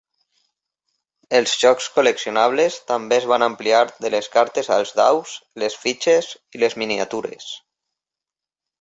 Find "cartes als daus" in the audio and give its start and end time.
4.39-5.37